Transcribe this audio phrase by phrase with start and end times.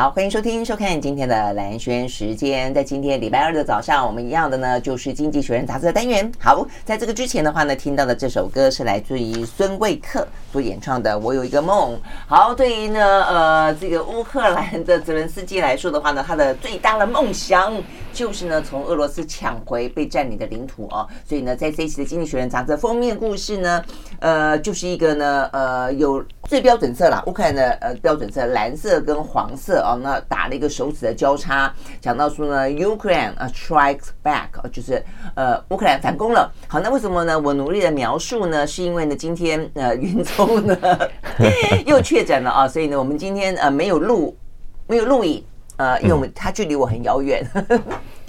[0.00, 2.72] 好，欢迎收听、收看今天的蓝轩时间。
[2.72, 6.32] 在今天礼拜二的早上，我们一样的呢，就是《经济学人》杂志的单元。
[6.38, 11.92] 好，在这个之前的话呢，听到的这首歌是来自于孙卫克所演唱的《我有一个梦》。
[12.26, 17.70] 好，对于呢，呃，这个乌克兰的泽伦斯基来说的话呢，他的最大的梦想
[18.10, 21.06] 就是呢，从俄罗斯抢回被占领的领土哦。
[21.28, 23.84] 所以呢，在这一期的《经济学人》杂志封面故事呢，
[24.20, 29.84] 呃，就是一个呢，呃，有最标准色啦，乌克兰的呃标准色蓝色跟黄色。
[29.89, 35.02] 哦，那打了一个手指的交叉，讲到说呢，Ukraine 啊 strikes back，就是
[35.34, 36.52] 呃乌克兰反攻了。
[36.68, 37.38] 好，那为什么呢？
[37.38, 40.76] 我努力的描述呢，是因为呢，今天呃云聪呢
[41.86, 44.36] 又确诊了啊，所以呢，我们今天呃没有录
[44.86, 45.44] 没有录影。
[45.76, 47.42] 呃，因为我们他距离我很遥远，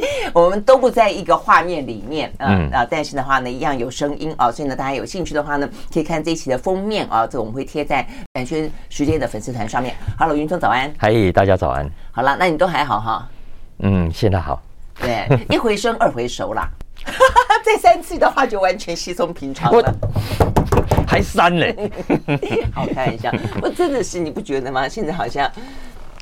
[0.33, 9.95] 我们都不在一个画面里面，嗯啊，但是的话呢，一样有声音啊，所以呢，大家有兴趣的话呢，可以看这一期的封面啊，这个我们会贴在兰萱时间的粉丝团上面。
[10.17, 11.89] Hello，云聪早安，嗨，大家早安。
[12.11, 13.27] 好了，那你都还好哈？
[13.79, 14.61] 嗯，现在好。
[14.99, 16.69] 对， 一回生二回熟啦，
[17.65, 19.93] 再三次的话就完全稀松平常了。
[21.07, 21.91] 还三嘞？
[22.73, 24.87] 好，看一下，我真的是你不觉得吗？
[24.87, 25.49] 现在好像。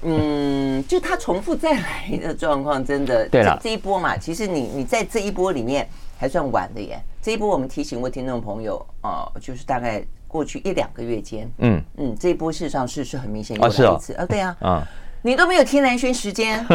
[0.04, 3.60] 嗯，就他重复再来的状况，真的对了。
[3.62, 6.98] 这一波嘛，其实你你在这一波里面还算晚的耶。
[7.22, 14.88] 这一波我们提醒过听众朋友啊、呃，就是大概过去一两个月间，嗯嗯，这一波事实上是是很明显有来一次啊、哦哦，对啊，啊，
[15.22, 16.66] 你都没有听蓝轩时间，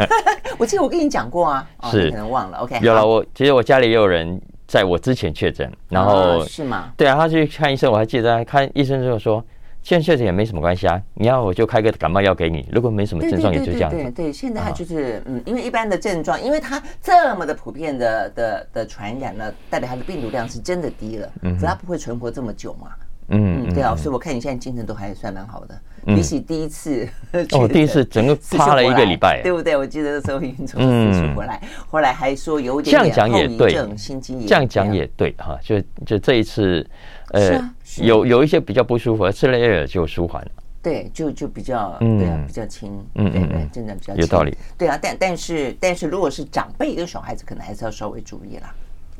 [0.58, 2.58] 我记得我跟你讲过啊，哦、是可能忘了。
[2.58, 6.92] OK，有了，我其实我家里也有人在我之前确诊，然后、啊、是吗？
[6.98, 9.42] 对啊，他去看医生，我还记得看医生之后说。
[9.84, 12.66] 现在确实也没什么关系啊，你要我就开个感冒药给你。
[12.72, 13.96] 如果没什么症状，也就这样子。
[13.96, 22.92] 对对，对，现在就是嗯，因为一般的症状，因为它这么的普遍的的的传染呢，代表它的病毒量是真的低了，嗯，所以它不会存活这么久嘛。
[23.28, 27.08] 嗯嗯，对啊，所以我看你现在精神都还算蛮好的，比起第一次
[27.52, 29.76] 哦， 第一次整个趴了一个礼拜，对不对？
[29.76, 34.46] 我记得那时候已经从四处回来，后来还说有点这样讲也对，心肌炎。
[34.46, 36.86] 这样讲也对哈，就就这一次。
[37.30, 37.58] 呃，
[37.96, 40.50] 有有一些比较不舒服，吃了药就舒缓了。
[40.80, 43.04] 对，就就比较，对啊，比较轻。
[43.16, 44.20] 嗯对对，真的比较轻。
[44.20, 44.56] 有道理。
[44.78, 48.74] 对啊，但但是但是，如果是长辈跟小孩子，可能还是要稍微注意啦。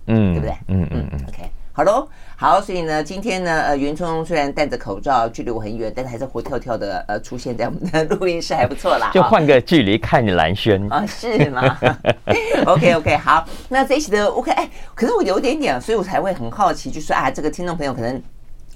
[0.06, 0.54] 嗯，对不对？
[0.69, 1.21] 嗯嗯嗯。
[1.26, 9.10] OK，好喽，好，所以呢，今天呢，呃，云聪虽然戴着口罩，距离我很远，但是还是活跳跳的，呃，出现在我们的录音室，还不错啦。
[9.12, 11.76] 就换个距离看蓝轩啊，是吗？
[12.66, 18.22] OK OK，好，那这一期的 OK，哎，可是我有点点，所以我才会很好奇，就说啊，这个听众朋友可能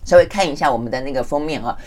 [0.04, 1.78] 稍微看一下我们的那个封面啊，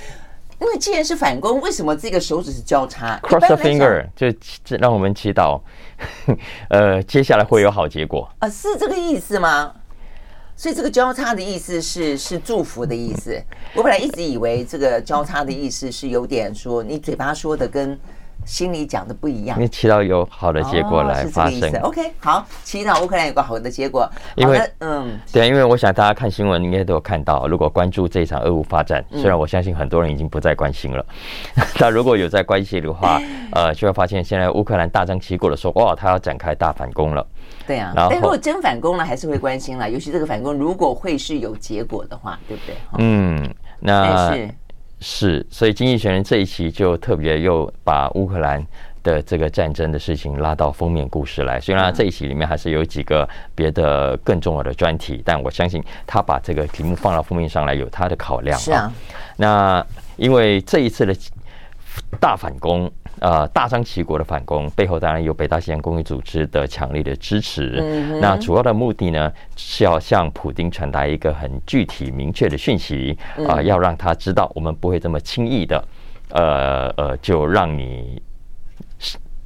[0.62, 5.60] 因为既然是反攻，为什么这个手指是交叉？Cross the finger，就让我们祈祷。
[6.72, 8.48] 呃，接下来会有好结果啊？
[8.48, 9.74] 是这个意思吗？
[10.56, 13.42] 所以这个交叉的意思是是祝福的意思。
[13.76, 18.00] 我本来一直以为这个交叉的意思是有点说你嘴巴说的跟。
[18.44, 21.72] 心里讲的不一样，你祈祷有好的结果来发生。
[21.76, 24.10] 哦、OK，好，祈祷乌克兰有个好的结果。
[24.36, 31.06] 因为，嗯，对，因为我想大家看新闻应该都有看到，如果关注这场俄乌发展，虽然我相信很多人已经不再关心了，
[31.78, 37.24] 但、嗯、如果有在关心的话，呃，就会发现现在乌克兰大张旗鼓的说，哇，他要展开大反攻了。
[37.66, 42.76] 对啊，但如果真反攻了，还是会关心了，尤其这个反攻如果会是有结果的话，对不对？
[42.98, 44.48] 嗯，那。
[45.04, 48.64] 是，所以经济学人这一期就特别又把乌克兰
[49.02, 51.60] 的这个战争的事情拉到封面故事来。
[51.60, 58.56] 虽然这一期里面还是有几个别的更重要的专题，但我相信他把这个题目放到封面上来有他的考量。
[58.60, 58.94] 是啊，
[59.38, 59.84] 那
[60.18, 61.16] 因为这一次的
[62.20, 62.88] 大反攻。
[63.22, 67.78] 呃，大张旗鼓的反攻背后，当然有北大西洋公约组织的强力的支持。
[67.80, 73.16] 嗯、那主要的目的呢，是要向普京传达一个很具体、明确的讯息
[73.48, 75.84] 啊、呃，要让他知道，我们不会这么轻易的，
[76.30, 78.20] 呃呃，就让你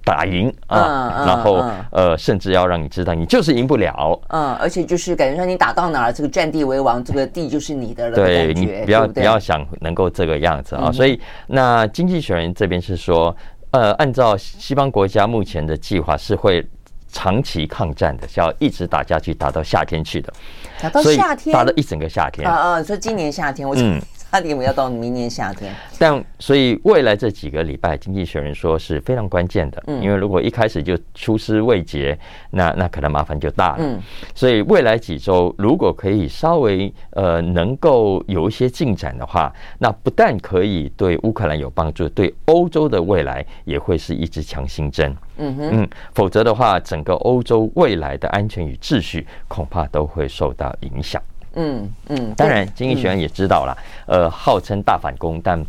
[0.06, 1.12] 打赢啊。
[1.18, 4.18] 嗯、然后、嗯、呃，甚至要让你知道，你就是赢不了。
[4.30, 8.16] 嗯，而且就是感觉说，你打到哪儿，这个占地为王，这个地就是你的了。
[8.16, 10.84] 对，你不要不要想能够这个样子啊。
[10.86, 13.36] 嗯、所以，那经济学人这边是说。
[13.76, 16.66] 呃，按照西方国家目前的计划，是会
[17.12, 20.34] 长期抗战的，是要一直打下去，打到夏天去的。
[20.82, 22.50] 打到夏天，打了一整个夏天。
[22.50, 24.02] 啊啊，说今年夏天，我嗯，
[24.36, 25.74] 差点我要到明年夏天。
[25.98, 32.20] 但所以未来这几个礼拜，经济学人说是非常关键的，嗯，因为如果一开始就出师未捷，
[32.52, 33.80] 那那可能麻烦就大了。
[33.80, 33.98] 嗯，
[34.34, 45.16] 所以未来几周如果可以稍微呃能够有一些进展的话，那不但可以对乌克兰有帮助，对欧洲的未来也会是一支强心针。
[45.38, 51.22] 嗯哼，嗯，否则的话，整个欧洲未来的安全与秩序恐怕都会受到影响。
[51.56, 55.62] 嗯嗯，当然，经济学家也知道了，呃，号称大反攻，但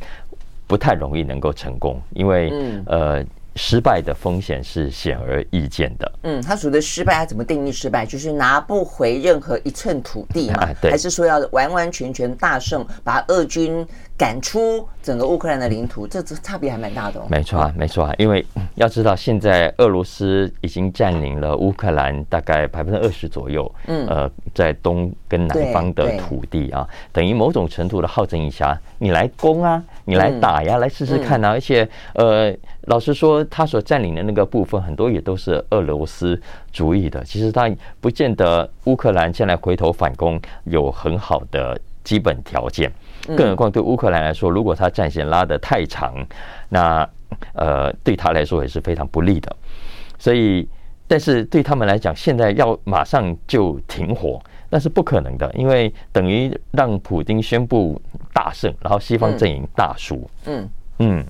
[0.67, 2.53] 不太容易能够成功，因为
[2.87, 3.25] 呃。
[3.59, 6.13] 失败的风险是显而易见的。
[6.25, 8.05] 嗯，他说的失败，他怎么定义失败？
[8.05, 10.69] 就是拿不回任何一寸土地嘛？
[10.79, 13.83] 对，还是说要完完全全大胜，把俄军
[14.17, 16.07] 赶出整个乌克兰的领土？
[16.07, 17.27] 这这差别还蛮大的哦。
[17.29, 23.71] 没错啊，没错啊，因为要知道，现在俄罗斯已经占领了乌克兰大概百分之二十左右。
[23.87, 31.51] 嗯，呃，在东跟南方的土地啊，等于某种程度的好整一下，你来攻啊，你来打呀，来试试看啊。
[31.51, 32.55] 而且，呃。
[32.87, 36.41] 老实说，他所占领的那个部分很多也都是俄罗斯
[36.73, 37.21] 主义的。
[37.25, 37.69] 其实他
[38.01, 42.89] 不见得乌克兰现在回头反攻有很好的基本条件，
[43.37, 46.15] 更何况对乌克兰来说，如果他战线拉得太长，
[46.69, 47.09] 那
[47.55, 49.55] 呃对他来说也是非常不利的。
[50.19, 50.69] 所以，
[51.07, 54.41] 但是对他们来讲，现在要马上就停火，
[54.71, 58.01] 那是不可能的，因为等于让普京宣布
[58.33, 60.29] 大胜，然后西方阵营大输。
[60.47, 60.69] 嗯
[60.99, 61.25] 嗯。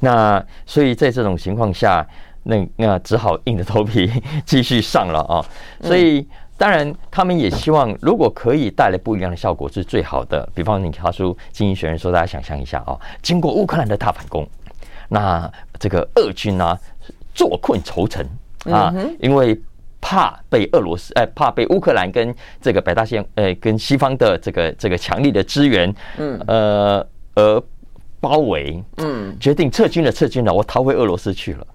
[0.00, 2.06] 那所以在这种情况下，
[2.42, 4.10] 那那只好硬着头皮
[4.44, 5.44] 继续上了啊。
[5.80, 6.26] 所以
[6.56, 10.48] 当然他们也希望，如果可以带来不一样的效果是最好的。
[10.54, 14.46] 比方你他说，经济学人说，大家想象一下啊，经过乌克兰的大反攻，
[15.08, 16.78] 那这个俄军呢
[17.34, 18.24] 坐困愁城
[18.70, 19.60] 啊，因为
[20.00, 27.62] 怕被俄罗斯哎，怕被乌克兰跟这个北大西洋呃跟西方的这个这个强力的支援，嗯呃而。
[28.20, 31.66] 包围，嗯，决定撤军了，撤军了，我逃回俄罗斯去了，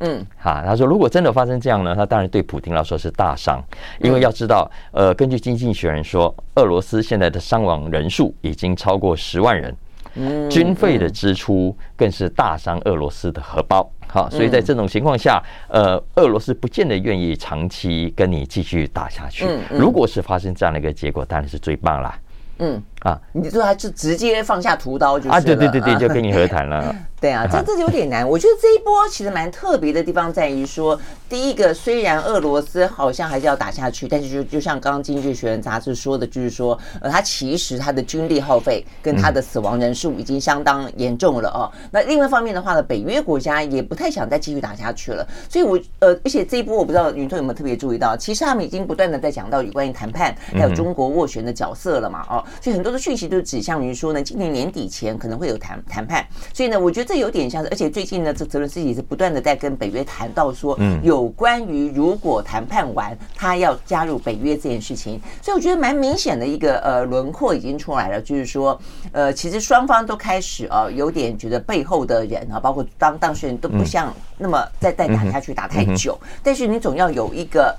[0.00, 3.62] 嗯，哈，他说如果真的发生这样呢，他当然对普京来说是大伤，
[4.00, 9.76] 因为要知道，呃，根据经济学人说，俄罗斯现在的伤亡人数已经超过十万人，
[10.14, 22.14] 嗯，军费的支出更是大伤俄罗斯的荷包，好，所以在这种情况下，呃，俄罗斯不见得愿意长期跟你继续打下去，如果是发生这样的一个结果，当然是最棒了。
[22.58, 25.40] 嗯啊，你就他就直接放下屠刀就啊？
[25.40, 26.94] 对对对对，就跟你和谈了。
[27.18, 28.28] 对啊，这这有点难。
[28.28, 31.00] 我觉得这一波其实蛮特别的地方在于说，
[31.30, 41.72] 第一个虽然俄罗斯好像还是要打下去，但是就就像刚刚《经济学人》杂志说的，就是说，呃，他其实他的军力耗费跟他的死亡人数已经相当严重了哦。
[41.90, 45.26] 那另外一方面的话呢，北约国家也不太想再继续打下去了。
[45.48, 52.26] 所以我呃，而且这一波我不知道云特有没有特别注意到，其实他们已经不断的在讲到有关于谈判还有中国斡旋的角色了嘛？
[52.28, 52.44] 哦。
[52.60, 56.26] 所以很多的讯息都指向于说呢，今年年底前可能会有谈谈判。
[56.52, 65.20] 所以呢，我觉得这有点像是，而且最近呢，这泽伦斯基也是不断的在跟北约谈到说，有关于如果谈判完他要加入北约这件事情。
[65.42, 68.80] 所以我觉得蛮明显的一个呃轮廓已经出来了，就是说
[69.12, 77.76] 呃，其实双方都开始啊有点觉得背后的人啊，包括当当事人都不像那么再再打下去打太久，但是你总要有一个。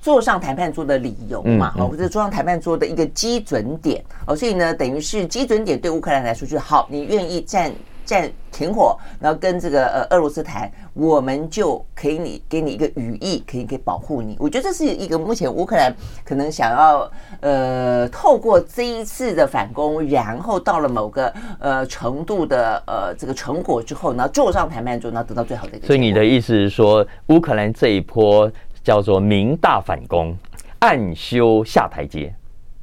[0.00, 7.72] 坐上谈判桌的理由嘛，哦或者坐上谈判桌的一个基准点哦，所以呢，等于是基准点对乌克兰来说就是好，你愿意暂
[8.04, 14.34] 暂停火，然后跟这个呃俄罗斯谈，我们就可以你给你一个语义，可以可以保护你。
[14.38, 15.94] 我觉得这是一个目前乌克兰
[16.24, 25.86] 可能想要呃透过这一次的反攻，然后到了某个呃程度的呃这个成果之后呢，坐上谈判桌，然后得到最好的一个。
[25.86, 28.50] 所以你的意思是说，乌克兰这一波。
[28.82, 30.36] 叫做明大反攻，
[30.80, 32.34] 暗修下台阶。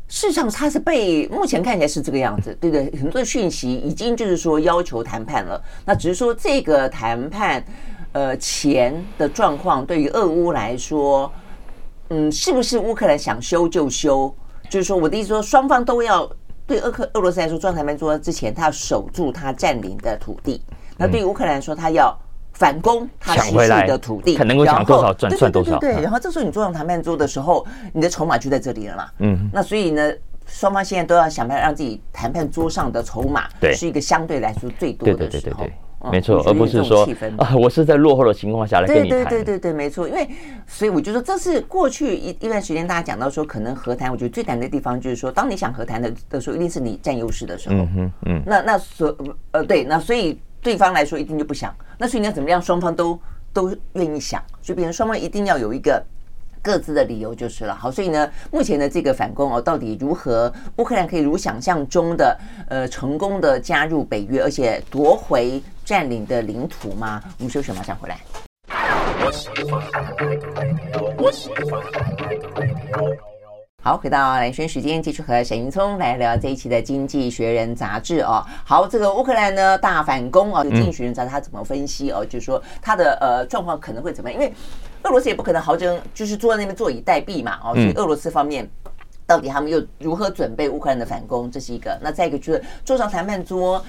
[0.08, 3.00] 事实上，他是被目前看起来是这个样子，对不对？
[3.00, 5.60] 很多讯息已经就是说要求谈判了。
[5.84, 7.64] 那只是说这个谈判，
[8.12, 11.32] 呃，前的状况对于俄乌来说，
[12.10, 14.34] 嗯，是不是乌克兰想修就修？
[14.70, 16.30] 就是说，我的意思说，双方都要
[16.68, 20.62] 对俄克俄罗斯来说，坐谈判桌之前，他要守住他占领的土地。
[20.98, 22.16] 那对于乌克兰来说，他要。
[22.56, 25.78] 反攻他失去的土地，看能够抢多少赚赚多少。
[25.78, 29.08] 对，然后这时候你坐上谈判桌的时候，你的筹码就在这里了嘛。
[29.20, 30.10] 嗯，那所以呢，
[30.48, 33.44] 双方现在都要想办法让自己谈判桌上的筹码
[33.74, 35.20] 是一个相对来说最多的时候。
[35.20, 37.06] 对对对对对，没错，而不是说
[37.38, 39.26] 啊，我是在落后的情况下来跟你谈。
[39.26, 40.08] 对对对对对，没错。
[40.08, 40.26] 因为
[40.66, 47.76] 所以我就说，这是过去一一段时间大家讲到说，可能和谈，我觉得最难的地方就是说，当你想和谈的的时候，一定是你占优势的时候。
[47.76, 48.44] 嗯嗯嗯。
[48.46, 49.14] 那那所
[49.52, 50.40] 呃对，那所以。
[50.66, 52.60] 对方来说一定就不想，那所以你要怎么样？
[52.60, 53.20] 双方都
[53.54, 56.04] 都愿意想，就变成双方一定要有一个
[56.60, 57.76] 各自的理由就是了。
[57.76, 60.52] 好，所以呢，目前的这个反攻哦，到底如何？
[60.78, 62.36] 乌克兰可以如想象中的
[62.68, 67.22] 呃成功的加入北约，而且夺回占领的领土吗？
[67.38, 68.18] 我们休息，马上回来。
[73.86, 78.44] 好，回到蓝轩时间，继续和沈云聪来聊这一期的《经济学人》杂志哦。
[78.64, 82.26] 好，这个乌克兰呢大反攻哦，《经济学人》杂志他怎么分析哦？
[82.26, 84.42] 就是说他的呃状况可能会怎么样？
[84.42, 84.52] 因为
[85.04, 87.76] 俄罗斯也不可能好整，就是坐在那边坐以待毙嘛哦。
[87.76, 88.68] 所以俄罗斯方面
[89.28, 91.52] 到底他们又如何准备乌克兰的反攻？
[91.52, 91.96] 这是一个。
[92.02, 93.86] 那再一个就是坐上谈判桌。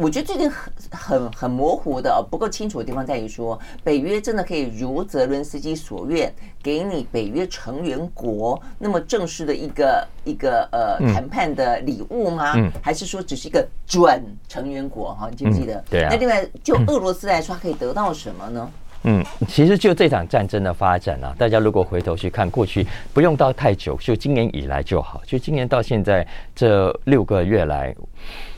[0.00, 12.54] 我觉得最近很很很模糊的、哦、不够清楚的地方在于说，北约真的可以如泽伦斯基所愿，给你北约成员国那么正式的一个一个呃谈判的礼物吗？
[12.56, 15.12] 嗯、还是说只是一个准成员国？
[15.14, 15.74] 哈，你记不记得？
[15.74, 16.08] 嗯、对啊。
[16.10, 18.70] 那另外，就俄罗斯来说，它可以得到什么呢？
[19.02, 25.20] 嗯，其实就这场战争的发展啊，大家如果回头去看过去，不用到太久，就今年以来就好。
[25.26, 27.94] 就今年到现在这六个月来，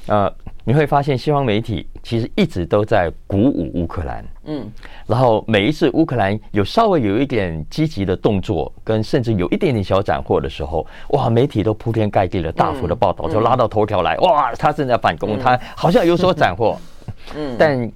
[0.06, 0.32] 呃。
[0.64, 4.70] 你会发现，西方媒体其实一直都在鼓舞乌克兰，嗯，
[5.06, 16.78] 然后每一次乌克兰有稍微有一点积极的动作，跟甚至有一点点小斩获的时候，哇，媒体都铺天盖地的大幅的报道，就拉到头条来，哇，他正在反攻，他好像有所斩获，
[17.34, 17.90] 嗯，但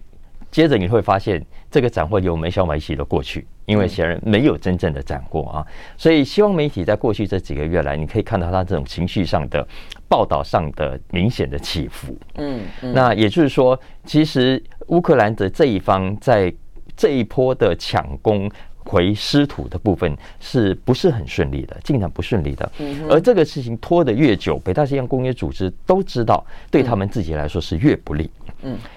[0.51, 3.47] 接着你会发现，这个斩获有没消没息的过去。
[3.67, 9.67] 因为显然没有真正的斩获啊，所以西方媒体在过去这几个月来，你可以看到他这种情绪上的
[10.09, 12.17] 报道上的明显的起伏。
[12.37, 16.53] 嗯，那也就是说，其实乌克兰的这一方在
[16.97, 21.77] 这一波的抢攻回失土的部分，是不是很顺利的？
[21.83, 22.71] 进展不顺利的。
[23.11, 28.31] 而这个事情拖得越久，北大西洋公约组织都知道，对他们自己来说是越不利。
[28.46, 28.46] 嗯，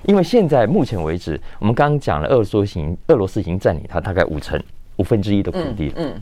[0.03, 4.61] 因为现在目前为止，我们刚刚讲了，俄罗斯行俄罗斯已经占领它大概五成
[4.97, 5.93] 五分之一的土地。
[5.95, 6.13] 嗯，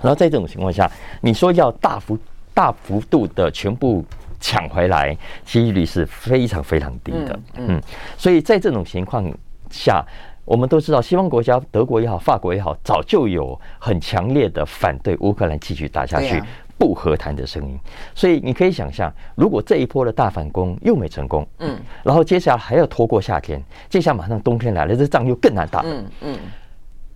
[0.00, 2.18] 然后在这种情况下，你说要大幅
[2.52, 4.04] 大幅度的全部
[4.40, 7.38] 抢回来，几率是非常非常低的。
[7.56, 7.80] 嗯，
[8.16, 9.24] 所以在这种情况
[9.70, 10.04] 下，
[10.44, 16.42] 我们都知道，西方国家德国也好，法国也好，早就有很强烈的反对乌克兰继续打下去。
[16.82, 17.78] 不和谈的声音，
[18.12, 26.38] 所以你可以想象，如果这一波的大反攻又没成功，嗯，然后接下来还要拖过夏天，接下来马上冬天来了，这仗又更难打，嗯嗯。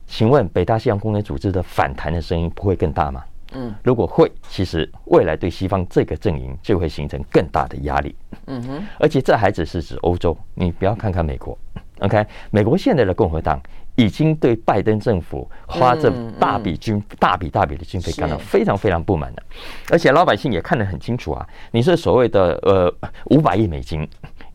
[0.06, 3.24] 请问北大西洋公约组织的反弹的声音不会更大吗？
[3.54, 8.14] 嗯，如果会，其实未来对西方这个阵营就会形成更大的压力，
[8.46, 8.86] 嗯哼。
[9.00, 11.58] 而且这还只是指欧洲，你不要看看美国
[11.98, 12.24] ，OK？
[12.52, 13.60] 美国现在的共和党。
[13.96, 19.42] 已经对拜登政府花这大笔军、大笔大笔的军费感到非常非常不满的，
[19.90, 22.94] 而且老百姓也看得很清楚啊，你是所谓的呃
[23.26, 24.06] 五百亿美金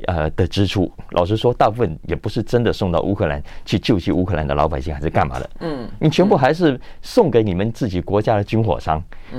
[0.05, 5.49] 呃的支出，老实说，大部分也不是真的送到乌克兰去救济乌克兰的老百姓，还是干嘛的？
[5.59, 9.03] 嗯，你全部还是送给你们自己国家的军火商，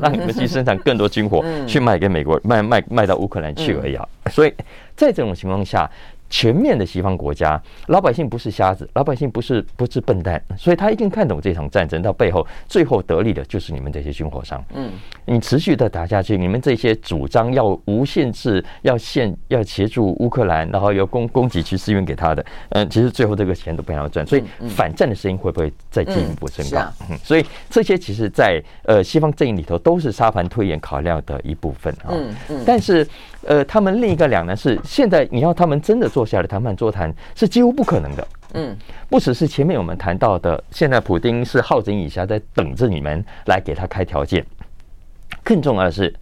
[0.00, 4.06] 让你们去生产更多军火，去卖给美国，卖卖卖到乌克兰去而已啊。
[4.30, 4.52] 所以
[4.94, 5.90] 在这种情况下。
[6.28, 14.64] 全面的西方国家，老百姓不是瞎子，老百姓不是不是笨蛋，所以他一定看懂这场战争到背后，最后得利的就是你们这些军火商。
[14.74, 14.90] 嗯，
[15.24, 26.80] 你持续的打下去，你们这些主张要无限制、要限、要协助乌克兰，然后要供供给去支援给他的，嗯，其实最后这个钱都不想要赚，所以反战的声音会不会再进一步升高？
[27.08, 32.10] 嗯，所以这些其实在呃西方阵营里头都是沙盘推演考量的一部分啊。
[32.10, 33.06] 嗯嗯，但是。
[33.48, 38.28] 呃，他们另一个两难是，现在你要他们真的坐下来谈判桌谈，是几乎不可能的。
[38.54, 38.74] 嗯，
[39.10, 44.42] 不只是前面我们谈到的，现在普丁是好整以暇在等着你们来给他开条件。
[45.44, 46.14] 更重要的是，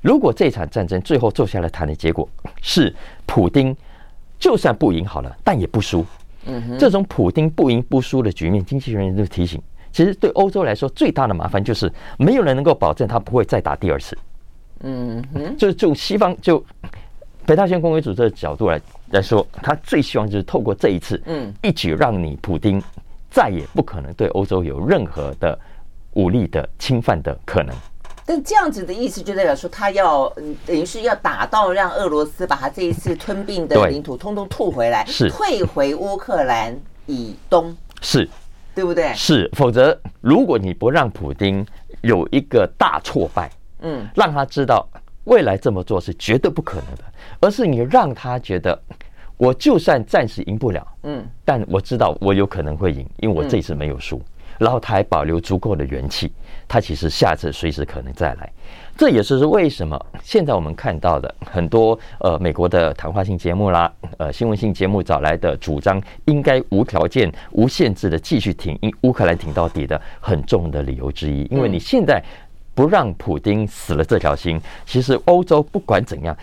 [0.00, 2.26] 如果这场战争最后坐下来谈的结果
[2.62, 2.90] 是
[3.26, 3.76] 普丁
[4.38, 6.02] 就算不赢好了，但也不输。
[6.46, 9.60] 嗯哼，这种普丁不赢不输的局面，经济学人就提醒，
[9.92, 14.16] 其实对欧洲来说最大的麻烦就是没有人能够保证他不会再打第二次。
[14.84, 16.64] 嗯哼，就就西方就
[17.46, 22.82] 北大西洋公约组织的角度来来说，他最希望就是透过这一次，嗯，一举让你普丁
[23.30, 25.58] 再也不可能对欧洲有任何的
[26.12, 27.74] 武力的侵犯的可能。
[28.26, 30.28] 但这样子的意思就代表说，他要
[30.66, 36.74] 等于是要打到让俄罗斯把他这一次吞并的领土通通吐回来，是退回乌克兰
[37.06, 38.28] 以东，是
[38.74, 39.12] 对不对？
[39.14, 41.66] 是，否则如果你不让普丁
[42.00, 43.50] 有一个大挫败。
[43.86, 44.88] 嗯，让他知道
[45.24, 47.04] 未来这么做是绝对不可能的，
[47.40, 48.80] 而是你让他觉得，
[49.36, 54.20] 我就算暂时赢不了，嗯，但我知道我有可能会赢，因为我这次没有输。
[54.56, 56.32] 然后他还保留足够的元气，
[56.68, 58.48] 他其实下次随时可能再来。
[58.96, 71.42] 这也是为什么现在我们看到的很多呃美国的谈话性节目啦，呃新闻性节目找来的主张应该无条件、无限制的继续挺乌克兰挺到底的很重的理由之一。
[71.50, 72.22] 因为你现在
[72.76, 76.36] 不让普丁死了这条心，其实欧洲不管怎样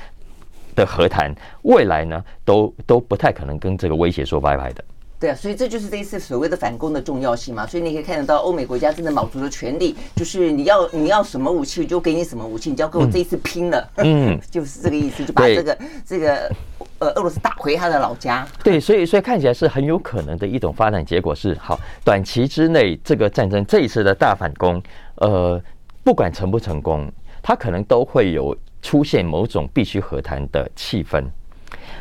[0.76, 4.84] 的和谈，未来呢都都不太可能跟这个威胁说拜拜的。
[5.20, 7.68] 对啊，所以这就是这一次所谓的反攻的重要性嘛。
[7.68, 13.88] 所以你可以看得到，欧美国家真的卯足了全力，就是你要你要什么武器就给你什么武器，你就要跟我这一次拼了。
[13.98, 16.52] 嗯， 就是这个意思，就把这个这个
[16.98, 18.48] 呃俄罗斯打回他的老家。
[18.64, 24.82] 对，所以所以看起来是很有可能的一种发展结果是，好，短期之内这个战争这一次的大反攻，
[25.18, 25.62] 呃，
[26.04, 27.08] 不管成不成功，
[27.44, 31.24] 它可能都会有出现某种必须和谈的气氛，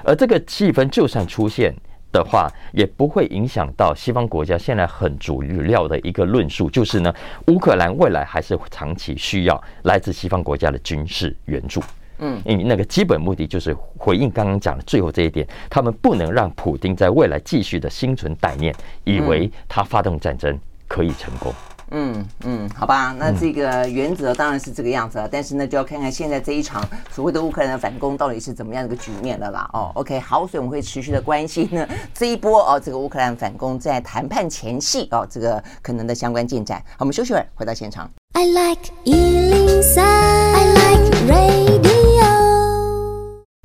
[0.04, 1.74] 而这个气氛就算出现。
[2.12, 7.14] 的话，也不会影响到西方国家现在很主料的一个论述，就是呢，
[7.46, 11.80] 乌克兰未来还是长期需要来自西方国家的军事援助。
[12.18, 20.58] 嗯，因为那个基本目的就是回应刚刚讲的最后这一点，他们不能让普丁在未来继续的心存歹念，以为他发动战争
[20.88, 21.52] 可以成功。
[21.52, 26.82] 嗯嗯嗯，好吧，那这个原则当然是这个样子了，但是呢，就要看看现在这一场
[27.12, 29.68] 所谓的乌克兰的反攻到底是怎么样的一个局面了啦。
[29.72, 36.78] 哦，OK，好，所以我们会持续的关心呢这一波哦，这个乌克兰反攻在谈判前夕哦，这个可能的相关进展。
[36.90, 38.10] 好，我们休息会儿，回到现场。
[38.32, 41.99] I like 103, I like radio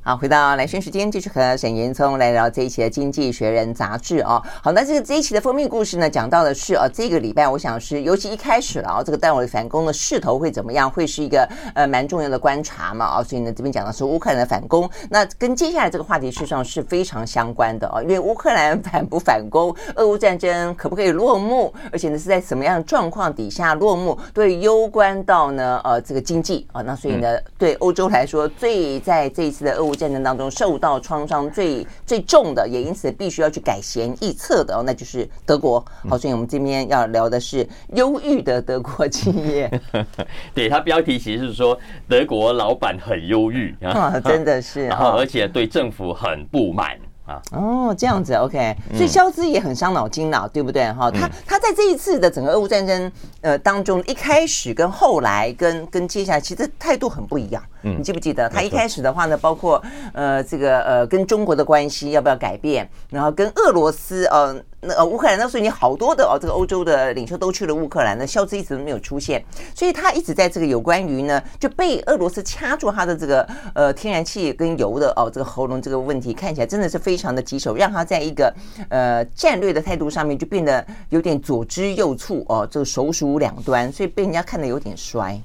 [0.08, 4.40] 好，回到兰萱时间，继续和沈延聪来聊这一期的《经济学人》杂志哦。
[4.62, 13.24] 好，那这个这一期的封面故事呢，讲到的是哦，这个礼拜我想是，尤其一开始了啊，这个单位反攻的势头会怎么样，会是一个呃蛮重要的观察嘛啊。
[13.24, 18.00] 所以呢，这边讲的是乌克兰的反攻，那跟接下来这个话题事实上是非常相关的哦。
[18.04, 26.84] 因为乌克兰反不反攻，俄乌战争可不可以落幕，而且呢是在什么样的状况底下落幕，对攸关到呢呃这个经济啊。
[26.84, 35.84] 那所以呢，对欧洲来说，最在这一次的俄乌战争当中受到创伤最最重的，也因此必须要去改弦易策的哦，那就是德国。
[36.10, 39.70] 好，所以我们今天要聊的是忧郁的德国企业。
[40.54, 41.78] 对，它标题其实是说
[42.10, 46.98] 德国老板很忧郁 啊，真的是， 然后而且对政府很不满。
[47.26, 50.94] 啊哦，这样子，OK，所以肖兹也很伤脑筋了，对不对？
[50.94, 53.12] 哈，他他在这一次的整个俄乌战争
[53.42, 57.64] 呃当中，一开始跟后来跟跟接下来，其实态度很不一样。
[57.98, 59.82] 你记不记得他一开始的话呢，包括
[60.14, 64.56] 呃这个呃跟中国的关系要不要改变，然后跟俄罗斯呃。
[64.88, 69.44] 那呃，乌克兰那时候你好多的哦，这个欧洲的领袖都去了乌克兰，那萧兹一直都没有出现，
[69.74, 78.54] 所以他一直在这个有关于呢，就被俄罗斯掐住他的这个呃天然气跟油的哦这个喉咙这个问题，看起来真的是非常的棘手，让他在一个
[78.90, 85.42] 呃战略的态度上面就变得有点左支右絀哦，这个手鼠两端，所以被人家看得有点衰。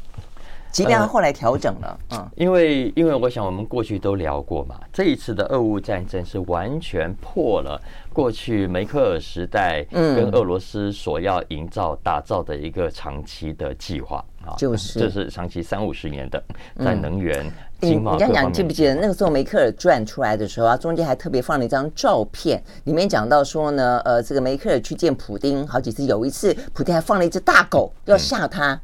[0.70, 7.80] 即便他后来调整了，嗯，因为因为我想我们过去都聊过嘛，这一次的俄乌战争是完全破了
[8.12, 16.42] 过去梅克尔时代跟俄罗斯所要营造打造的一个长期的计划啊，就是这是长期三五十年的
[16.78, 17.44] 在能源、
[17.80, 18.12] 经贸。
[18.12, 28.80] 你讲讲记不记得那个时候梅克尔传出来的时候啊，中间还特别放了一张照片，里面讲到说呢，呃，这个梅克尔去见普丁好几次，有一次普丁还放了一只大狗要吓他。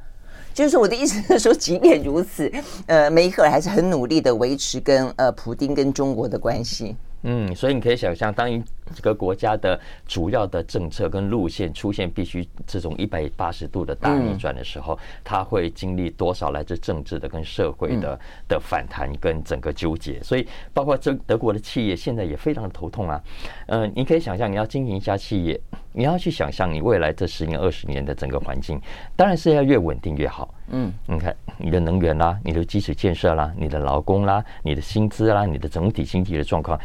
[0.56, 2.50] 就是，我的意思是说，即便如此，
[2.88, 6.96] 呃，梅克尔还是很努力的维持跟呃普丁跟中国的关系。
[7.24, 8.62] 嗯，所以你可以想象，当一
[9.02, 18.18] 个国家的主要的政策跟路线出现必须这种一百八十度的大逆转的时候，它会经历多少来自政治的跟社会的
[18.48, 20.22] 的反弹跟整个纠结。
[20.22, 23.22] 所以，包括这德国的企业现在也非常的头痛啊。
[23.66, 25.60] 嗯，你可以想象，你要经营一家企业，
[25.92, 28.80] 你要去想象你未来这十年、二十年的整个环境，
[29.16, 30.54] 当然是要越稳定越好。
[30.68, 36.78] 嗯，你看你的能源啦，你的基础建设啦，你的劳工啦，你的薪资啦，你的整体经济的状况。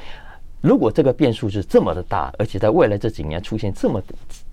[0.61, 4.01] 如果这个变数是这么的大，而且在未来这几年出现这么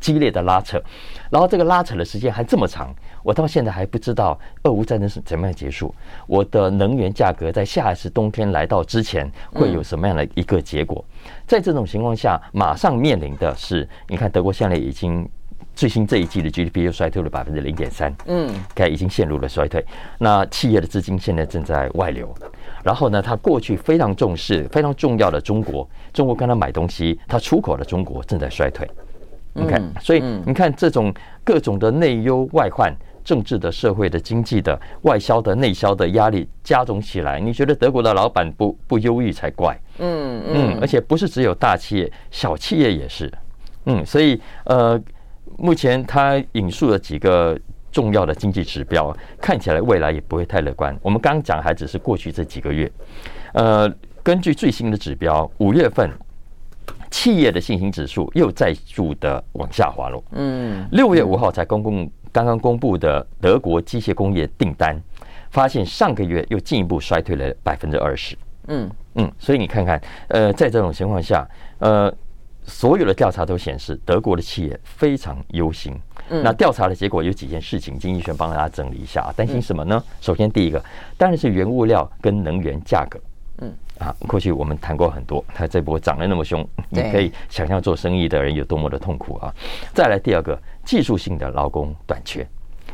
[0.01, 0.83] 激烈的拉扯，
[1.31, 5.95] 然后这个拉扯的时间还这么长，我到现在还不知道俄乌战争是怎么样结束。
[6.27, 11.05] 我的能源价格在下一次冬天来到之前会有什么样的一个结果？
[11.47, 15.29] 在这种情况下，马上面临的是，你看德国现在已经
[15.75, 19.85] 最新这一季的 GDP 又衰退了百分之零点三，嗯，该已经陷入了衰退。
[20.19, 22.35] 那企业的资金现在正在外流。
[22.89, 28.89] 然后呢，他过去非常重视、非常重要的中国，中国跟他买东西，他出口的中国正在衰退。
[29.53, 31.13] 你看，所以你看这种
[31.45, 32.91] 各种的内忧外患、
[33.23, 39.79] 政治的、社会的、经济的、外销的、内销的压力加总起来，你觉得德国的老板不不忧郁才怪。
[39.99, 43.31] 嗯嗯，而且不是只有大企业，小企业也是。
[43.85, 44.99] 嗯，所以呃。
[45.61, 47.59] 目前他引述了几个
[47.91, 50.97] 重要的经济指标，看起来未来也不会太乐观。
[51.03, 52.91] 我们刚刚讲还只是过去这几个月，
[53.53, 53.91] 呃，
[54.23, 56.11] 根据最新的指标，五月份
[57.11, 60.23] 企业的信心指数又再度的往下滑落。
[60.33, 65.01] 嗯，六月五号才公共刚刚公布的德国机械工业订单，
[65.51, 68.37] 发现上个月又进一步衰退了百分之二十。
[68.67, 71.49] 嗯嗯，所以你看看，呃，在这种情况下，
[71.79, 72.13] 呃。
[72.71, 75.99] 所有的调查都显示，德国的企业非常忧心。
[76.31, 79.33] 嗯，那调查的结果有几件事情，经济学帮大家整理一下啊。
[79.37, 80.03] 担心什么呢？
[80.21, 80.83] 首先，第一个
[81.17, 83.19] 当然是原物料跟能源价格。
[83.61, 89.53] 嗯，啊，过去我们谈过很多，它这波涨得那么凶，你可以想象做生意的人有多么的痛苦啊。
[89.93, 92.47] 再来第二个，技术性的劳工短缺。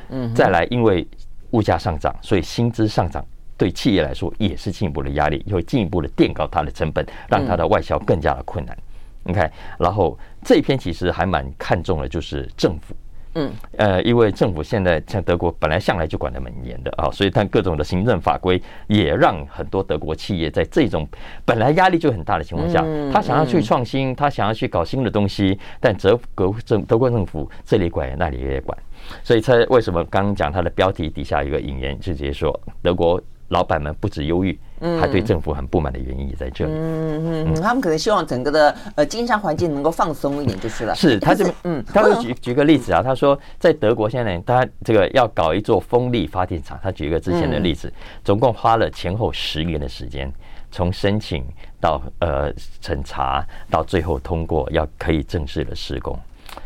[0.09, 1.07] 嗯，再来，因为
[1.51, 3.25] 物价上涨，所以薪资上涨
[3.59, 8.77] 对企业来说也是进一步的压力，又进一步的垫高它的成本，让它的外销更加的困难。
[9.23, 12.95] 你看，然后这一篇其实还蛮看重的，就是政府，
[13.35, 21.07] 嗯，呃，因为政府现在像德国本来向来就管得蛮严的啊，所以它各种的行政法规也让很多德国企业在这种
[21.45, 28.77] 本来压力就很大的情况下，他想要去创新，他想要去搞新的东西，但德国政德国政府这里管那里也管，
[29.23, 33.21] 所以他为什么刚刚讲他的标题底下有一个引言，就直接说德国。
[33.49, 34.59] 老板们不止忧郁，
[35.01, 36.73] 还对政府很不满的原因也在这里。
[36.75, 40.95] 嗯嗯，他们可能希望整个的呃经商环境能够放松一点就是了。
[40.95, 47.93] 是他这边，嗯，他会举举个例子啊，他说在德国现在他这个要搞一座风力发电厂，他举一个之前的例子，
[48.25, 50.33] 总共花了前后十年的时间，
[50.71, 51.45] 从申请
[51.81, 56.19] 到呃审查到最后通过，要可以正式的施工。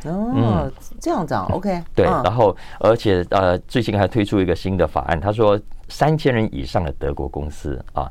[0.05, 1.83] 哦，这样子啊，OK。
[1.95, 5.61] 对，然后而且呃最近还推出一个新的法案，他说。
[5.89, 8.11] 三千人以上的德国公司啊，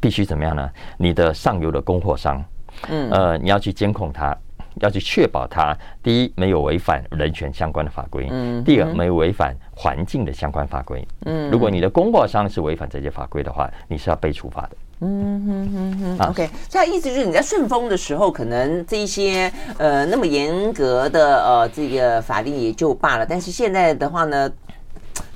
[0.00, 0.70] 必须怎么样呢？
[0.96, 2.42] 你的上游的供货商，
[2.88, 4.36] 嗯，呃，你要去监控它，
[4.80, 24.50] 要去确保它，第一没有违反人权相关的法规，嗯，第二没有违反环境的相关法规，嗯，如果你的供货商是违反这些法规的话，你是要被处罚的，嗯哼哼哼，OK，这样意思就是你在顺风的时候，可能这一些呃那么严格的呃这个法令也就罢了，但是现在的话呢？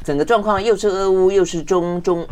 [0.05, 2.27] 整个状况又是俄乌，又是中中，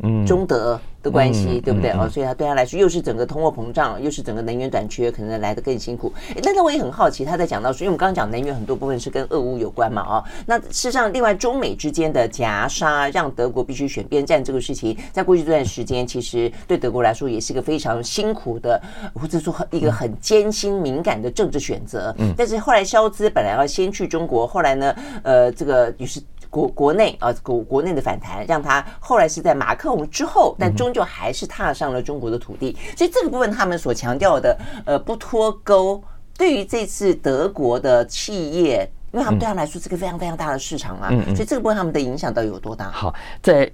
[0.00, 0.80] 嗯，中德。
[1.00, 2.08] 的关系对不对哦？
[2.10, 6.12] 所以他对他来说又是整个通货膨胀，又是整个能源短缺，可能来的更辛苦。
[6.42, 10.24] 但是我也很好奇，他在讲到说，因为我们刚刚讲能源很多部分是跟俄乌有关嘛哦。
[10.44, 18.82] 那事实上，另外中美之间的夹杀，让德国必须选边站这个事情，在过去这段时间，其实对德国来说也是一个非常辛苦的，
[19.14, 22.12] 或者说一个很艰辛敏感的政治选择。
[22.18, 22.34] 嗯。
[22.36, 30.88] 但是后来肖兹本来要先去中国，后来呢，呃，这个于是国国内啊国国内的反弹，让他后来是在马克龙之后，但终。
[30.88, 36.02] 究还是踏上了中国的土地，所以这个部分他们所强调的，呃，不脱钩。
[36.34, 42.90] 对于这次德国的企业，因为他们对他们来说是个非常非常大的市场啊，所以这个部分他们的影响到底有多大？
[42.90, 43.70] 好，在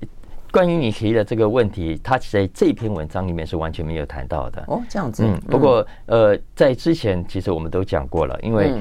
[0.50, 4.64] 关于你提的这个问题，他在这篇文章里面是完全没有谈到的。
[4.66, 5.22] 哦，这样子。
[5.24, 8.74] 嗯，不过呃，在之前其实我们都讲过了，因为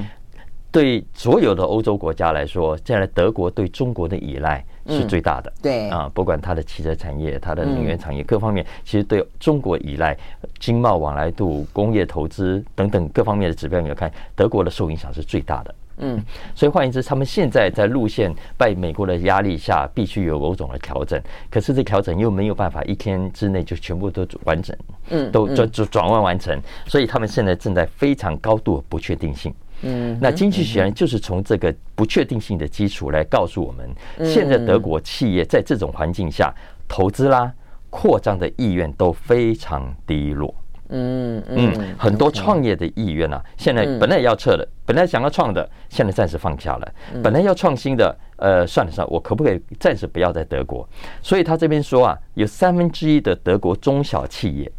[0.74, 4.62] 对所有的欧洲国家来说，现在德国对中国的依赖。
[4.86, 10.14] 是最大的，嗯、对啊，不管它的汽车产业、它的能源产业各方面，其实对中国依赖、
[10.60, 15.74] 经贸往来度、工业投资等等各方面的指标，你要看德国的受影响是最大的。
[16.00, 16.22] 嗯，
[16.54, 21.18] 所以换言之，他们现在在路线在美国的压力下，必须有某种的调整。
[21.50, 24.76] 可是这调整又没有办法一天之内就全部都完整，
[25.08, 26.60] 嗯，都转转转弯完成。
[26.86, 29.50] 所以他们现在正在非常高度的不确定性。
[29.84, 33.88] 嗯，那经济学人就是从这个不确定性的基础来告诉我们，
[34.24, 36.52] 现在德国企业在这种环境下
[36.88, 37.52] 投资啦、
[37.90, 40.54] 扩张的意愿都非常低落。
[40.90, 46.86] 嗯嗯，很多创业的意愿啊，现在本来要撤的，本来想要创的，现在暂时放下了；
[47.22, 50.86] 本来要创新的，呃，算了算了，我可不可以暂时不要在德国？
[51.22, 54.70] 所以他这边说啊，有三分之一的德国中小企业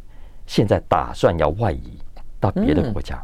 [0.46, 1.98] 现在打算要外移
[2.40, 3.22] 到别的国家。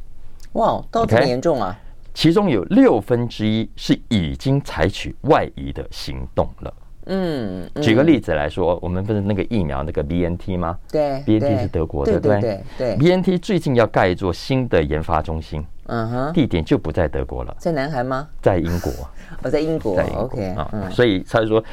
[0.53, 1.77] 哇，到这么严重啊！
[2.13, 6.73] 其中有六分之一是已经采取外移的行动了。
[7.05, 10.77] 嗯，举个例子来说，我们不是那个疫苗那个 BNT 吗？
[10.91, 12.95] 对，BNT 是德国的，对对对。
[12.97, 18.27] BNT 最近要盖一座新的研发中心，嗯哼，地点就不在德国了，在南韩吗？
[18.41, 18.91] 在英国。
[19.41, 19.95] 哦，在英国。
[19.95, 20.21] 在英国。
[20.23, 21.63] OK 啊，所以他说，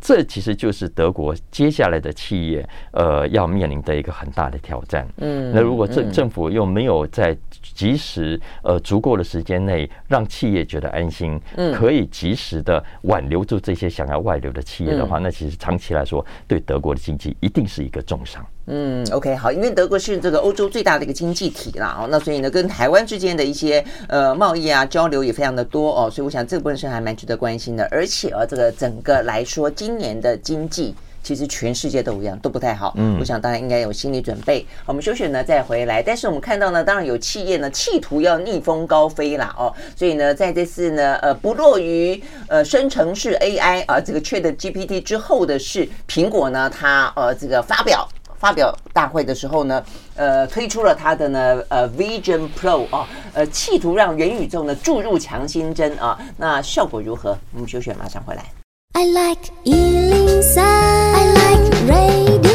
[0.00, 5.06] 这其实就是德国接下来的企业呃要面临的一个很大的挑战。
[5.16, 18.44] 嗯，那如果政政府又没有在及时呃足够的时间内让企业觉得安心，嗯，可以及时的挽留住这些想要外流的企业的话，那其实长期来说对德国的经济一定是一个重伤。
[18.70, 34.66] 嗯，OK，好，因为德国是这个欧洲最大的一个经济体啦，哦，那所以呢，跟台湾之间的一些呃贸易啊交流也非常的多哦，所以我想这部分是还蛮值得关心的，而且啊，这个整个来说，今年的经济其实全世界都一样，都不太好，嗯，我想大家应该有心理准备。
[34.84, 48.06] 我们休息呢再回来，但是我们看到呢，当然有企业呢企图要逆风高飞啦，哦，所以呢，在这次呢，呃，不落于呃生成式 AI 啊这个 ChatGPT 之后的是苹果呢，它呃这个发表。
[48.38, 57.36] 发表大会的时候呢，呃，推出了它的呢，呃，Vision Pro 啊，呃，企图让元宇宙呢注入强心针啊，那效果如何？
[57.52, 58.44] 我们休息，马上回来。
[58.92, 62.48] I like 103, I like radio。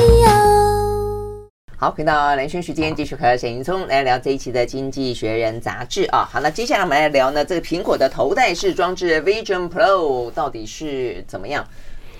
[1.77, 6.25] 好，回到蓝轩时间，继续和沈云聪来聊这一期的《经济学人》杂志啊。
[6.31, 11.67] 好，那接下来我们来聊呢，这个苹果的头戴式装置 Vision Pro 到底是怎么样？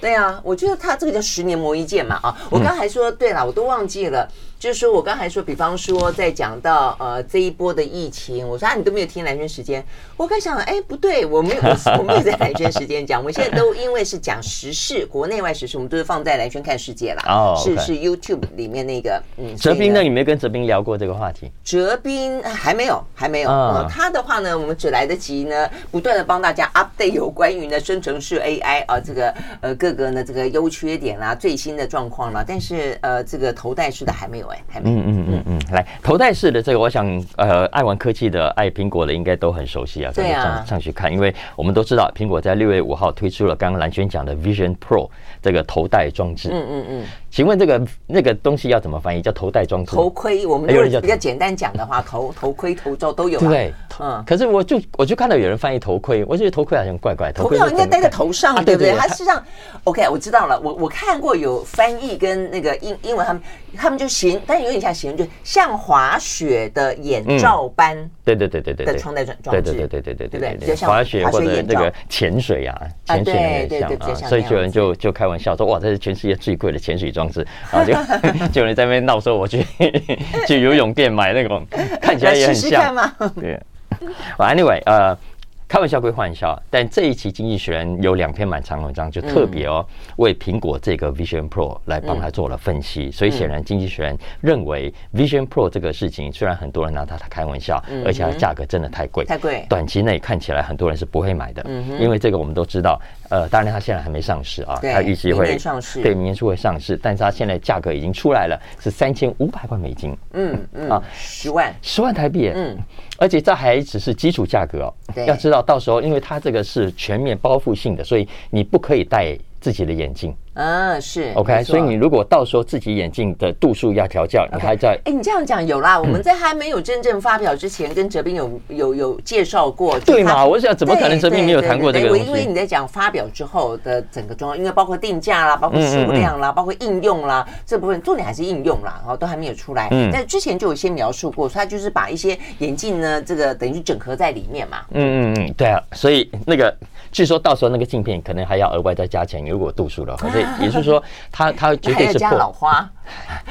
[0.04, 2.36] 对啊，我觉得他这个叫十年磨一剑嘛啊！
[2.52, 4.28] 我刚才说对了，我都忘记了。
[4.63, 9.84] 就是说，我刚才说，比方说，在讲到呃这一波的疫情，我说啊，你都没有听蓝轩时间。
[10.15, 11.62] 我刚想，哎，不对，我没有，
[11.99, 13.19] 我没有在蓝轩时间讲。
[13.19, 17.26] 我们现在都因为是讲时事，国内外时事，我们都是放在蓝轩看世界啦。
[17.28, 19.54] 哦，是是 YouTube 里面那个嗯。
[19.58, 21.52] 哲斌，呢你没跟哲斌聊过这个话题？
[21.65, 23.49] 哲斌还没有，还没有。
[23.52, 32.45] 嗯，他的话呢，我们只来得及呢，不断的帮大家 update 有关于呢生成式 AI 啊这个呃各个呢这个优缺点啦、最新的状况啦。
[32.47, 34.53] 但是呃这个头戴式的还没有。
[34.84, 37.06] 嗯嗯嗯嗯，来头戴式的这个，我想
[37.38, 40.12] 呃，爱玩科技的、爱苹果的应该都很熟悉啊。
[40.13, 45.10] 对啊，上上去看，因为我们都知道，苹果在六月五号推出了刚刚蓝轩讲的 Vision Pro
[45.42, 46.50] 这个头戴装置。
[46.52, 47.04] 嗯嗯嗯。
[47.30, 49.22] 请问这个那个东西要怎么翻译？
[49.22, 49.96] 叫头戴装置？
[49.96, 50.46] 头盔？
[50.46, 50.68] 我们
[51.02, 53.39] 比较简单讲的话，头头盔、头罩都有。
[53.39, 54.24] 对，嗯。
[54.26, 57.32] 可是我就我就看到有人翻译头盔，我觉得头盔好像怪怪。
[57.32, 58.96] 头盔应该戴在头上，对不对？
[58.96, 59.44] 它事实上
[59.84, 60.60] ，OK，我知道了。
[60.60, 63.42] 我我看过有翻译跟那个英英文，他们
[63.76, 67.98] 他们就形，但有点像形容，就像滑雪的眼罩般。
[68.24, 68.86] 对对对对对。
[68.86, 69.62] 的穿戴装装置。
[69.62, 70.76] 对对对对对对对。
[70.76, 77.46] 滑雪或者那个潜水啊，潜水那个像啊，所以有人就就开玩笑说，哇，这是全世界最贵的潜水装置。
[77.72, 77.94] 然后就
[78.54, 79.66] 就有人在那边闹说，我去
[80.48, 81.66] 去游泳店买那种，
[82.02, 82.96] 看起来也很像。
[83.40, 83.60] 对。
[84.38, 85.18] Anyway，呃。
[85.66, 89.84] 开玩笑归玩笑，但这一期《经济学人》有两篇蛮长文章，就特别哦
[90.18, 93.10] 为苹果这个 Vision Pro 来帮他做了分析。
[93.10, 99.66] 所以显然，《经济学人》认为 Vision Pro 这个事情虽然很多人拿它开玩笑，而且它价格真的太贵，太贵。
[99.68, 101.66] 短期内看起来很多人是不会买的，
[102.00, 103.02] 因为这个我们都知道，
[103.34, 112.78] 呃，当然它现在还没上市啊，它预计会上市，对，明年初会上市，但是它现在价格已经出来了，是三千五百万美金，嗯嗯啊，十万十万台币，嗯。
[113.17, 114.93] 而且这还只是基础价格哦，
[115.26, 120.36] 要知道到时候，因为它这个是全面包覆性的，所以你不可以戴自己的眼镜。
[120.56, 126.00] 嗯，是 OK，所以你如果到时候自己眼镜的度数要调校，你还在哎，你这样讲有啦。
[126.00, 130.46] 我们在还没有真正发表之前，跟哲斌有有有介绍过，对嘛？
[130.46, 132.18] 我想怎么可能哲斌没有谈过这个？
[132.18, 139.88] 因为你在讲发表之后的整个状况，因为包括定价啦，包括数量啦，包括应用啦，这部分重点还是应用啦，然后都还没有出来。
[139.92, 144.78] 嗯，但之前就有些描述过，所以他就是把一些眼镜呢，这个等于整合在里面嘛。
[144.92, 146.76] 嗯嗯嗯，对啊，所以那个
[147.12, 151.04] 据说到时候那个镜片可能还要额外再加钱，如果度数的话，所以也就是说。
[151.36, 152.88] 它它绝对是加老花，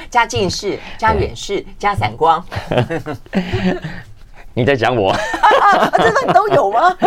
[0.08, 2.42] 加近视，加远视，加散光。
[4.54, 5.14] 你在讲我？
[5.96, 6.96] 真的都有吗？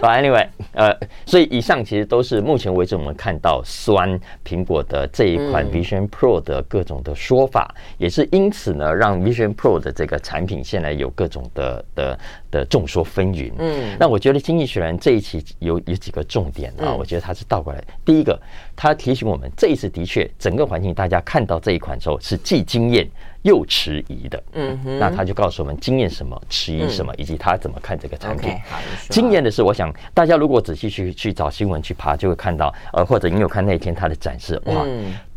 [0.00, 12.18] Anyway，呃，所以以上其实都是目前为止我们看到酸苹果的这一款 Vision Pro 的各种的说法，嗯、也是因此呢，让 Vision Pro 的这个产品现在有各种的的
[12.50, 13.50] 的众说纷纭。
[13.58, 17.82] 嗯，那我觉得经济学人这一期有有几个重点啊，嗯、我觉得它是倒过来。
[18.04, 18.38] 第一个，
[18.76, 23.08] 它提醒我们这一次的确整个环境，大家看到这一款之后是既惊艳。
[23.44, 28.52] 又迟疑的，嗯哼，那他就告诉我们经验什么，迟疑什么，以及他怎么看这个产品。
[29.10, 34.86] 经验的是，我想大家如果仔细去去找新闻去爬，就会看到，呃，或者你有看那天他的展示，哇，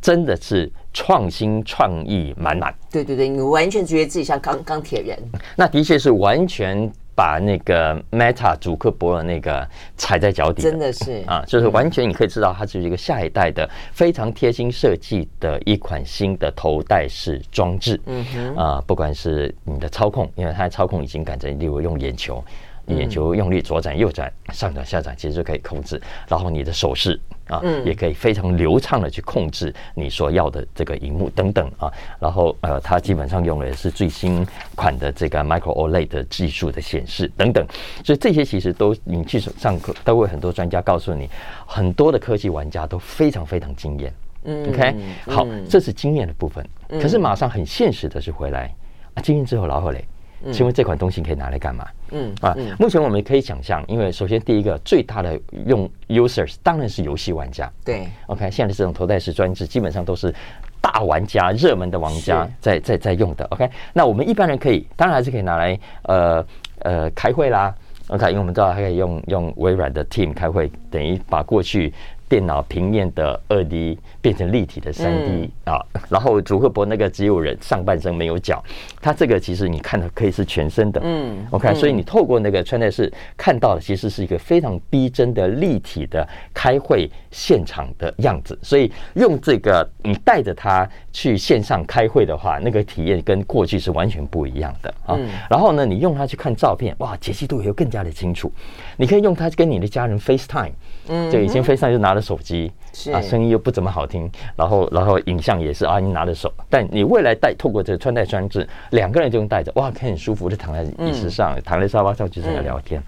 [0.02, 2.74] 真的是创新创意满满。
[2.89, 5.20] 对对对，你完全觉得自己像钢钢铁人。
[5.56, 6.91] 那的确是完全。
[7.18, 18.00] 把那个 Meta 祖克伯的那个踩在脚底，真的是啊，就是完全你可以知道，它是一个下一代的非常贴心设计的一款新的头戴式装置。
[18.06, 22.44] 嗯哼，啊，不管是你的操控，因为它的操控已经改成，例如用眼球，
[22.86, 26.00] 眼球用力左转右转、上转下转，其实就可以控制。
[26.28, 31.92] 然后你的手势啊，也可以非常流畅的去控制你所要的这个荧幕等等啊。
[32.20, 37.66] 然后呃，它基本上用的是最新款的这个 Micro OLED 的技术的显示等等，
[38.04, 41.30] 所以这些其实都你去上课都会很多专家告诉你，
[41.66, 44.14] 很多的科技玩家都非常非常惊艳。
[44.44, 46.66] 嗯，OK，好，这是经验的部分。
[47.02, 48.74] 可是马上很现实的是回来
[49.14, 50.06] 啊，经验之后，然后嘞，
[50.52, 51.88] 请问这款东西可以拿来干嘛？
[52.12, 57.71] 嗯啊，目前我们可以想象，因为首先第一个最大的用 users 当然是游戏玩家。
[57.84, 60.34] 对，OK，现在这种头戴式装置基本上都是
[60.80, 63.45] 大玩家、热门的玩家在在在用的。
[63.52, 66.45] OK，那我们一般人可以，当然还是可以拿来呃
[66.80, 67.73] 呃开会啦。
[68.08, 71.93] OK，因为我们知道还可以用用微软的 Team 开会，等于把过去。
[72.30, 73.97] 电脑平面的二 D
[74.28, 78.62] 变成立体的三 D 啊，然后祖克伯那个只有人上半身没有脚，
[79.02, 95.18] 他这个其实你看的可以是全身的，嗯，OK，所以你透过那个穿戴式看到的其实是一个非常逼真的立体的开会现场的样子，所以用这个你带着它去线上开会的话，那个体验跟过去是完全不一样的啊。
[95.50, 98.52] 然后呢，你用它去看照片，哇，解析度也会更加的清楚。
[98.98, 100.74] 你可以用它跟你的家人 FaceTime。
[101.10, 102.70] 嗯，就以前飞上就拿着手机，
[103.13, 104.17] 啊，声音又不怎么好听，
[104.56, 113.02] 然后然后影像也是啊，你拿着手，但你未来带透过这个穿戴装置，两个人就能带着，哇，可以很舒服的躺在椅子上，嗯、躺在沙发上就这样聊天，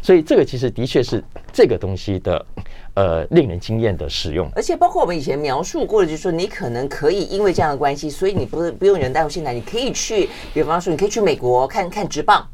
[0.00, 2.46] 所以这个其实的确是这个东西的
[2.94, 12.46] 呃令人惊艳的使用，而且包括我们以前描述过的，就是说你可能可以因为这样的关系，所以你不是不用人带，现在你可以去，比方说你可以去美国看看直棒。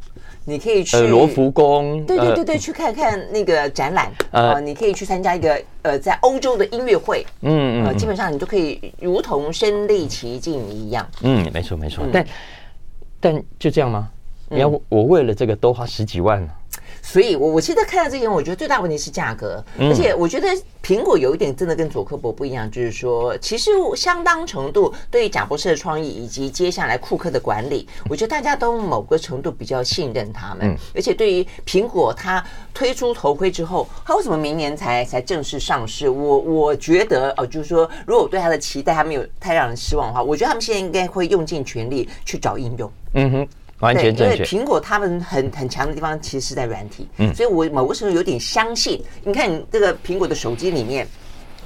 [0.44, 4.10] 你可以去罗浮宫，对对对对，去看看那个展览。
[4.30, 7.24] 呃，你可以去参加一个呃，在欧洲的音乐会。
[7.42, 11.06] 嗯嗯，基本上你就可以如同身历其境一样。
[11.22, 12.04] 嗯，没错没错。
[12.12, 12.26] 但
[13.20, 14.08] 但就这样吗？
[14.48, 16.48] 你要我为了这个多花十几万？
[17.10, 20.46] 所以，我我现在看到这些，我觉得最大问题是价格，而且我觉得
[20.82, 30.76] 苹果有一点真的跟佐科博不一样，就是说，其实相当程度对于贾博士的创意以及接下来库克的管理，我觉得大家都某个程度比较信任他们。
[30.94, 32.44] 而且对于苹果，它
[32.74, 36.10] 推出头盔之后，它为什么明年才才正式上市？
[36.10, 42.92] 我我觉得哦，就是说，如果我对它的期待还没有太让人失望的话，我觉得他们现在应该会用尽全力去找应用。
[43.14, 43.48] 嗯哼。
[43.80, 44.34] 完全正确。
[44.34, 47.08] 因为苹果他们很很强的地方，其实是在软体。
[47.18, 49.02] 嗯，所以我某个时候有点相信。
[49.24, 51.06] 你看，你这个苹果的手机里面。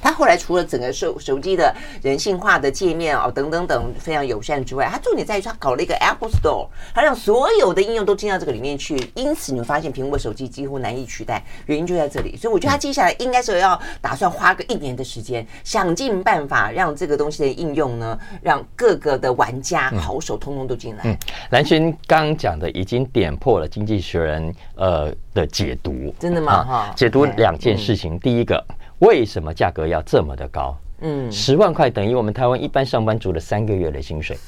[0.02, 8.96] 它后来除了整个手手机的人性化的界面哦等等等非常友善之外，它重点在于它搞了一个 Apple Store，它让所有的应用都进到这个里面去。
[9.14, 12.36] 因此，你会发现苹果手机几乎难以取代，原因就在这里。
[12.36, 21.02] 所以，我觉得它接下来应该是要打算花个一年的时间，想尽办法让这个东西的应用呢，让各个的玩家好手通通都进来。
[21.04, 21.16] 嗯，
[21.50, 26.64] 兰萱刚讲的已经点破了《经济学人》呃的解读，真的吗？
[26.64, 28.62] 哈、啊，解读两件事情，第一个。
[29.02, 30.76] 为什么价格要这么的高？
[31.00, 34.38] 嗯，十万块等于我们台湾一般上班族的三个月的薪水。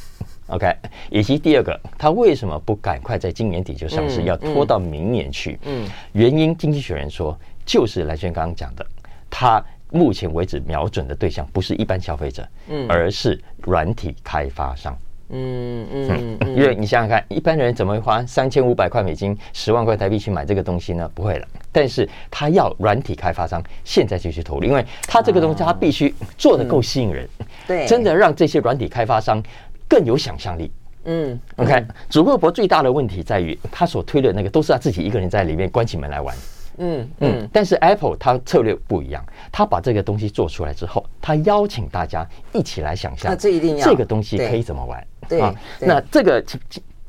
[0.47, 0.73] OK，
[1.11, 5.59] 以及第二个，他为什么不赶快在今年底就上市，要拖到明年去？
[5.65, 7.37] 嗯，原因，经济学人说，
[7.67, 8.87] 就是来轩刚刚讲的，
[9.29, 14.97] 他目前为止瞄准的对象不是一般消费者，嗯，而是软体开发商。
[15.31, 21.11] 嗯嗯， 因为你想想看，一般人怎么会花三千五百块美金、十万块台币去买这个东西呢？
[21.15, 21.47] 不会了。
[21.73, 27.29] 但是他要软体开发商现在就去投入，因为他这个东西他必须做的够吸引人，
[27.67, 29.43] 对，真的让这些软体开发商
[29.89, 30.71] 更有想象力。
[31.07, 36.35] 嗯，OK，祖克伯最大的问题在于他所推的那个都是他自己一个人在里面关起门来玩。
[36.79, 45.07] 嗯嗯，但是 Apple 它策略不一样，它把这个东西做出来之后，它邀请大家一起来想象，这一定要这个东西可以怎么玩。
[45.29, 46.45] 对啊，那这个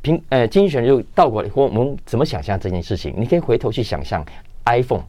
[0.01, 3.13] 平呃经济学人就倒过来，我们怎么想象这件事情？
[3.17, 4.23] 你可以回头去想象
[4.65, 5.03] iPhone，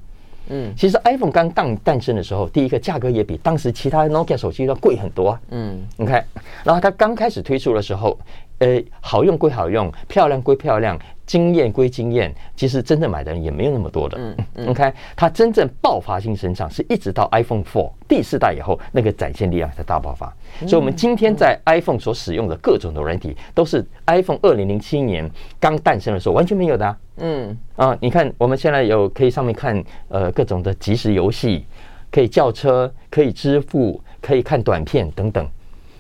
[0.49, 6.25] 嗯，其实 iPhone 刚诞诞生的时候，第一个价格也比当时其他 Nokia 手机要贵很多啊，嗯，你看，
[6.65, 8.19] 然后它刚开始推出的时候，
[8.59, 10.99] 呃，好用归好用，漂亮归漂亮。
[11.27, 14.17] 经验归经验，其实真正买的人也没有那么多的。
[14.19, 20.33] 嗯嗯，OK，它真正爆发性身上是一直到 iPhone Four 第四代以后，那个展现力量才大爆发。
[20.61, 26.97] 所以，我们今天在 iPhone 所使用的各种的软体，都是 iPhone 二零零七年刚诞生的时候完全没有的。
[27.19, 31.65] 嗯啊，你看我们现在有可以上面看呃各种的即时游戏，
[32.11, 35.45] 可以叫车，可以支付，可以看短片等等。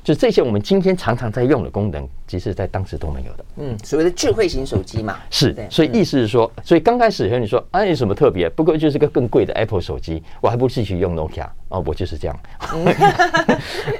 [0.06, 3.44] 就这些，我们今天常常在用的功能，其实在当时都没有的。
[3.56, 5.52] 嗯，所谓的智慧型手机嘛，是。
[5.68, 8.48] 所以意思是说，所以刚开始和你说啊，有什么特别？
[8.48, 12.40] 不过就是个更贵的 Apple 手机，我还不如继续用 Nokia 哦，我就是这样。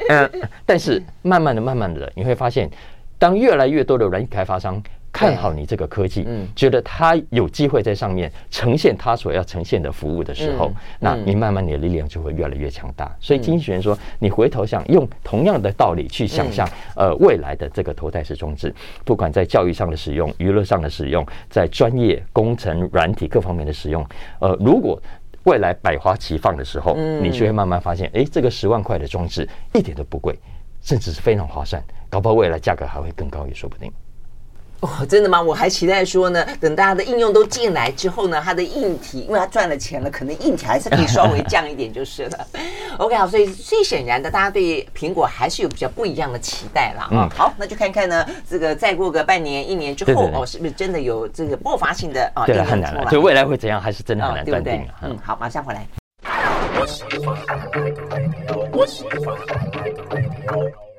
[0.08, 0.30] 嗯，
[0.64, 2.70] 但是慢慢的、慢慢的，你会发现，
[3.18, 4.80] 当越来越多的软体开发商
[5.16, 13.10] 看好你这个科技，嗯，觉得它有机会在上面呈现它所要呈现的服务的时候，那你慢慢你的力量就会越来越强大。
[13.18, 24.06] 所以经济学人说，你回头想用同样的道理去想象，呃，未来的这个头戴式装置，不管在教育上的使用、娱乐上的使用、在专业工程、软体各方面的使用，
[24.38, 25.00] 呃，如果
[25.44, 30.38] 未来百花齐放的时候，你就会慢慢发现，哎，这个十万块的装置一点都不贵，
[30.82, 33.90] 甚至是非常划算，搞不好未来价格还会更高也说不定。
[34.80, 35.40] 哦，真的吗？
[35.40, 42.46] 我还期待说呢，等大家的应用都进来之后呢，它的硬体，因为它赚了钱了，可能硬体还是可以稍微降一点就是了。
[42.98, 47.08] OK，好，所以最显然的，大家对苹果还是有比较不一样的期待啦。
[47.10, 52.44] 嗯，好，那就看看呢，这个再过个半年、一年之后，对对对哦，是不是真的有这个爆发性的啊？
[52.46, 53.10] 对，很难了。
[53.10, 55.10] 就未来会怎样，还是真的很难断定，哦，对对？
[55.10, 55.86] 嗯，好，马上回来。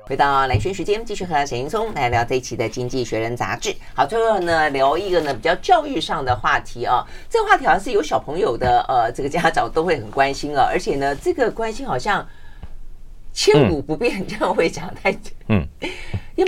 [0.08, 3.76] 回到蓝轩时间，继续和沈云聪来聊这一期的《经济学人》杂志。
[3.92, 7.06] 好，最后呢，聊一个呢比较教育上的话题啊。
[7.28, 10.66] 这个话题好像是有小朋友的呃，这个家长都会很关心啊。
[10.66, 12.26] 而且呢，这个关心好像
[13.34, 15.30] 千古不变，这样会讲太久。
[15.50, 15.62] 嗯，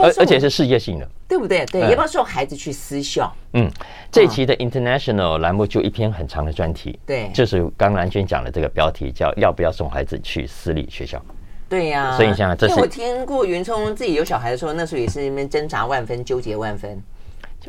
[0.02, 1.66] 而而且是世界性的，对不对？
[1.66, 3.30] 对，要不要送孩子去私校？
[3.52, 3.70] 嗯，
[4.10, 11.22] 这一期的 International 栏目就一篇很长的专题，对，就是刚蓝轩讲的这个标题叫“要不要送孩子去私立学校”。
[11.70, 17.00] 对呀、啊，所以像这是我听过云聪自己有小孩的时候，那时候也是那边挣扎万分，纠结万分。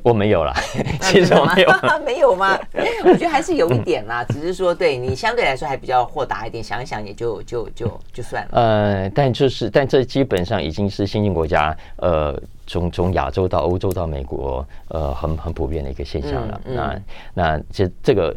[0.04, 0.54] 我没有啦，
[1.02, 1.70] 其实我没有，
[2.06, 2.58] 没有吗？
[3.04, 8.49] 我觉得还是有一点啦，只是说对你相对来说还比较豁达一点，想一想也就就就就算了。
[8.54, 16.62] 呃，但就是但这基本上已经是新兴国家，呃，从从亚洲到欧洲到美国，呃，很很普遍的一个现象了。
[16.66, 17.04] 嗯嗯、
[17.36, 18.36] 那那其实这个。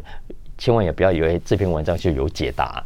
[0.57, 2.83] 千万也不要以为这篇文章就有解答，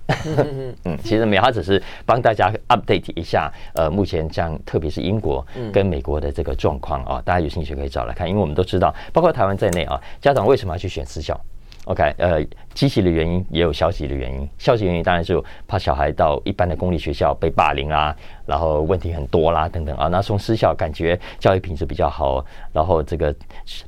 [0.83, 11.39] 嗯， 其实没有，他只是帮大家 update 一下，呃，目前这样，特别是英国跟美国的这个状况啊，大家有兴趣可以找来看，因为我们都知道，包括台湾在内啊，家长为什么要去选私校
[11.85, 12.43] ？OK，呃，
[12.73, 14.47] 积极的原因也有消极的原因。
[14.57, 18.15] 消极原因当然是怕小孩到一般的公立学校被霸凌啦，
[18.45, 20.07] 然后问题很多啦等等啊。
[20.07, 23.33] 那从私校感觉教育品质比较好，然后这个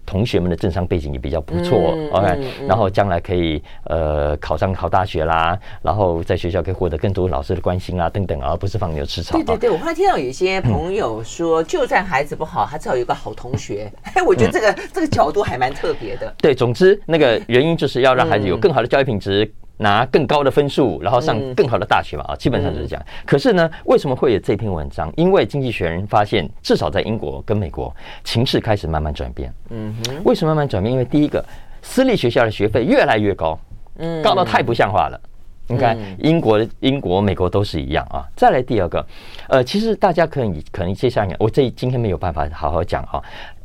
[0.06, 1.94] 同学们的政商背景也比较不错。
[1.96, 2.28] 嗯、OK，、
[2.62, 9.38] 嗯、然后将来可以呃考上好大学啦，然后在学校可以获得更多老师的关心啊等等，而不是放牛吃草。
[9.38, 13.92] 对对对，我后来听到有一些朋友说，嗯、就算孩子不好，他至少有个好同学。
[14.16, 16.34] 哎，我觉得这个、嗯、这个角度还蛮特别的。
[16.40, 17.92] 对，总之那个原因就是。
[17.92, 22.24] 是要让孩子有更好的教育品质，拿更高的分数，然后上更好的大学嘛？
[22.28, 23.06] 啊，基本上就是这样。
[23.26, 25.12] 可是呢，为什么会有这篇文章？
[25.18, 27.94] 因为《经济学人》发现，至少在英国跟美国，
[28.24, 29.54] 情势开始慢慢转变。
[29.70, 30.92] 嗯哼，为什么慢慢转变？
[30.92, 31.44] 因为第一个，
[31.82, 33.58] 私立学校的学费越来越高，
[33.98, 35.20] 嗯，高到太不像话了。
[35.68, 38.28] 你看，英国、英国、美国都是一样啊。
[38.36, 39.06] 再来第二个，
[39.48, 43.24] 呃，其实大家可以可能接下来，我这今天没有办法好好讲啊。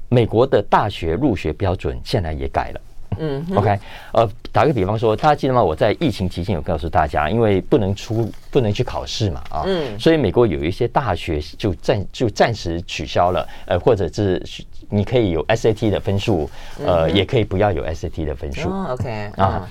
[0.09, 2.81] 美国的大学入学标准现在也改了。
[3.19, 3.79] 嗯，OK，
[4.13, 5.63] 呃，打个比方说，大家记得吗？
[5.63, 14.43] 我在疫情期间有告诉大家，因为不能出，不能去考试嘛，啊，嗯，所以美国有一些大学就暂就暂时取消了，呃，或者是
[14.89, 16.49] 你可以有 SAT 的分数，
[16.85, 19.69] 呃，也可以不要有 SAT 的分数，OK，啊，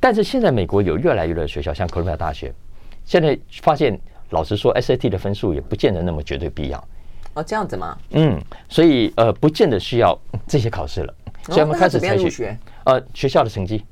[0.00, 2.52] 但是现在美国有越来越多的学校，像哥伦比亚大学，
[3.04, 3.98] 现在发现，
[4.30, 6.84] 老实说，SAT 的分数也不见得那么绝对必要。
[7.34, 7.96] 哦，这样子吗？
[8.12, 10.18] 嗯，所以呃，不见得需要
[10.48, 11.14] 这些考试了。
[11.44, 13.84] 所以我们开始采取呃学校的成绩，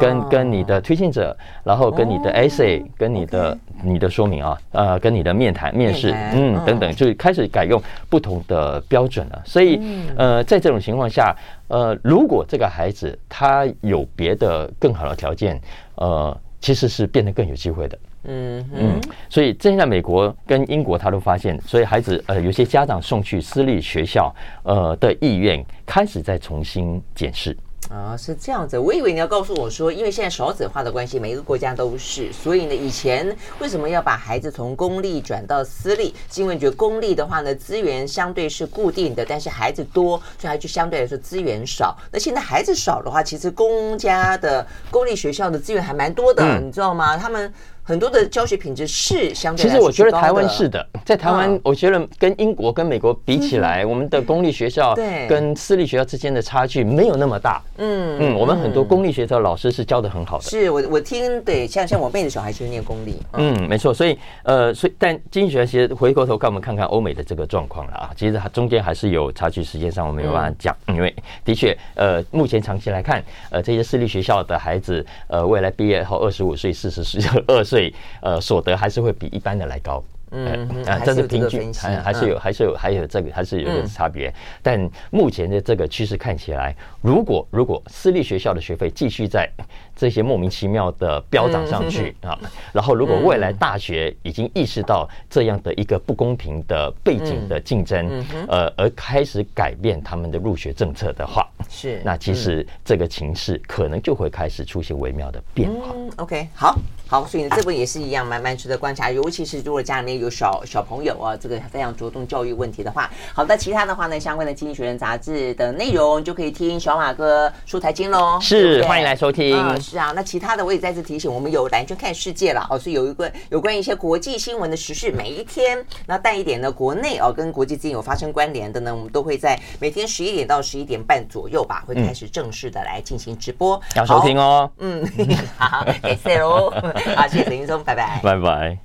[0.00, 9.42] 跟跟你的推荐者，然后跟你的 essay，跟你的你的说明啊，呃，跟你的面谈面试，嗯等等，就开始改用不同的标准了。
[9.44, 9.80] 所以
[10.16, 11.34] 呃，在这种情况下，
[11.68, 15.60] 呃，如果这个孩子他有别的更好的条件，
[15.96, 17.98] 呃，其实是变得更有机会的。
[18.24, 24.34] 嗯嗯，所以现在美国跟英国他都发现，所以孩子呃有些家长送去私立学校
[24.64, 27.56] 呃的意愿开始在重新检视。
[27.88, 28.78] 啊，是这样子。
[28.78, 36.14] 我以为你要告诉我说，因为现在少子化的关系，每一个国家都是，所以呢，以前为什么要把孩子从公立转到私立？
[36.30, 41.96] 是因为觉得公立的话呢，资源相对是固定的，但是孩子多，所以还就相对来说资源少。
[42.12, 47.16] 那现在孩子少的话，其实公家的公立学校的资源还蛮多的，嗯、你知道吗？
[47.16, 47.52] 他们。
[47.88, 54.94] 很多的教学品质是相对，其实我觉得台湾是的，在台湾，我觉得跟英国跟美国比起来，我们的公立学校
[55.26, 57.62] 跟私立学校之间的差距没有那么大。
[57.78, 60.44] 嗯嗯，我们很多公立学校老师是教的很好的。
[60.44, 63.16] 是我我听对，像像我妹的小孩就是念公立。
[63.32, 63.94] 嗯，没错。
[63.94, 77.90] 所以呃，所以但经济学其实回过头看我们看看欧美的这个状况了啊，其实它中间还是有差距，时间上我没有办法讲，因为的确呃，目前长期来看，呃，这些私立学校的孩子呃，未来毕业后二十五岁、四十岁、二十岁。
[77.90, 80.02] 对，呃，所得还是会比一般的来高。
[80.30, 84.30] 嗯，啊，这是平均，还还是有，还是有，还有这个，还是有个差别。
[84.62, 84.78] 但
[85.10, 89.48] 目前的这个趋势看起来，如果如果私立学校的学费继续在
[89.96, 92.38] 这些莫名其妙的飙涨上去啊，
[92.74, 105.94] 然后如果未来大学已经意识到这样的一个不公平的背景的竞争，呃，而开始改变他们的入学政策的话，是，那其实这个情势可能就会开始出现微妙的变化。
[106.16, 106.76] OK，好。
[107.08, 109.10] 好，所以呢，这个也是一样，蛮蛮值得观察。
[109.10, 113.10] 尤其是如果家里面有小小朋友啊，这个非常着重教育问题的话。
[113.32, 118.38] 好的，其他的话呢，相关的《经济学人》杂志的内容就可以听小马哥说财经喽。
[118.42, 119.56] 是，欢迎来收听。
[119.56, 120.12] 嗯，是啊。
[120.14, 133.80] 那其他的我也再次提醒，我们有蓝圈看世界了哦，所以有一个有关一些国际新闻的时事，每一天那带一点呢，国内哦跟国际之间有发生关联的呢，我们都会在每天十一点到十一点半左右吧，会开始正式的来进行直播。
[133.96, 134.70] 要收听哦。
[134.78, 135.02] 嗯，
[135.56, 136.70] 好，感谢喽。
[137.16, 138.78] 好，谢谢林松，拜拜，拜拜。